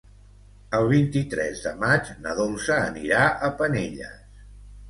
[0.77, 4.45] El vint-i-tres de maig na Dolça anirà a Penelles.